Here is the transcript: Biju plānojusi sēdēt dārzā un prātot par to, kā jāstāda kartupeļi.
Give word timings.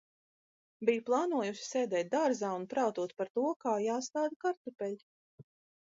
Biju 0.89 1.03
plānojusi 1.09 1.67
sēdēt 1.67 2.11
dārzā 2.17 2.51
un 2.63 2.67
prātot 2.73 3.17
par 3.21 3.33
to, 3.39 3.47
kā 3.67 3.79
jāstāda 3.87 4.45
kartupeļi. 4.47 5.03